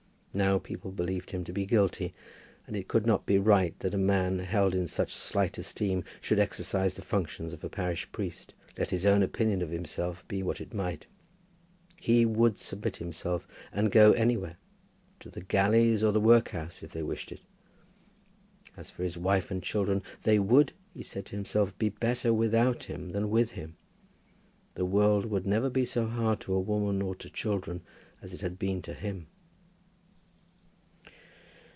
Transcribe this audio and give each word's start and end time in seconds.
Now, 0.33 0.59
people 0.59 0.93
believed 0.93 1.31
him 1.31 1.43
to 1.43 1.51
be 1.51 1.65
guilty, 1.65 2.13
and 2.65 2.77
it 2.77 2.87
could 2.87 3.05
not 3.05 3.25
be 3.25 3.37
right 3.37 3.77
that 3.79 3.93
a 3.93 3.97
man 3.97 4.39
held 4.39 4.73
in 4.73 4.87
such 4.87 5.11
slight 5.13 5.57
esteem 5.57 6.05
should 6.21 6.39
exercise 6.39 6.95
the 6.95 7.01
functions 7.01 7.51
of 7.51 7.65
a 7.65 7.69
parish 7.69 8.09
priest, 8.13 8.53
let 8.77 8.91
his 8.91 9.05
own 9.05 9.23
opinion 9.23 9.61
of 9.61 9.71
himself 9.71 10.25
be 10.29 10.41
what 10.41 10.61
it 10.61 10.73
might. 10.73 11.05
He 11.99 12.25
would 12.25 12.57
submit 12.57 12.95
himself, 12.95 13.45
and 13.73 13.91
go 13.91 14.13
anywhere, 14.13 14.55
to 15.19 15.29
the 15.29 15.41
galleys 15.41 16.01
or 16.01 16.13
the 16.13 16.21
workhouse, 16.21 16.81
if 16.81 16.91
they 16.91 17.03
wished 17.03 17.33
it. 17.33 17.41
As 18.77 18.89
for 18.89 19.03
his 19.03 19.17
wife 19.17 19.51
and 19.51 19.61
children, 19.61 20.01
they 20.23 20.39
would, 20.39 20.71
he 20.93 21.03
said 21.03 21.25
to 21.25 21.35
himself, 21.35 21.77
be 21.77 21.89
better 21.89 22.33
without 22.33 22.85
him 22.85 23.11
than 23.11 23.29
with 23.29 23.51
him. 23.51 23.75
The 24.75 24.85
world 24.85 25.25
would 25.25 25.45
never 25.45 25.69
be 25.69 25.83
so 25.83 26.07
hard 26.07 26.39
to 26.39 26.53
a 26.53 26.59
woman 26.61 27.01
or 27.01 27.15
to 27.15 27.29
children 27.29 27.81
as 28.21 28.33
it 28.33 28.39
had 28.39 28.57
been 28.57 28.81
to 28.83 28.93
him. 28.93 29.27